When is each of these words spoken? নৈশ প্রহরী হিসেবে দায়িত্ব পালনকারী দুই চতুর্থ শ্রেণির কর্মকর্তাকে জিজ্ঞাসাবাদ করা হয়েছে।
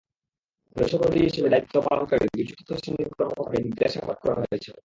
নৈশ 0.75 0.93
প্রহরী 0.93 1.19
হিসেবে 1.27 1.49
দায়িত্ব 1.53 1.75
পালনকারী 1.87 2.25
দুই 2.33 2.43
চতুর্থ 2.49 2.69
শ্রেণির 2.79 3.09
কর্মকর্তাকে 3.11 3.59
জিজ্ঞাসাবাদ 3.65 4.17
করা 4.23 4.35
হয়েছে। 4.39 4.69